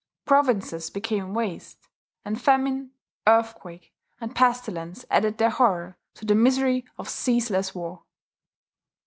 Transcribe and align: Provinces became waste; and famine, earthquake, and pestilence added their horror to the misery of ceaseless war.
Provinces 0.25 0.89
became 0.89 1.35
waste; 1.35 1.87
and 2.25 2.41
famine, 2.41 2.89
earthquake, 3.27 3.93
and 4.19 4.35
pestilence 4.35 5.05
added 5.11 5.37
their 5.37 5.51
horror 5.51 5.95
to 6.15 6.25
the 6.25 6.33
misery 6.33 6.85
of 6.97 7.07
ceaseless 7.07 7.75
war. 7.75 8.01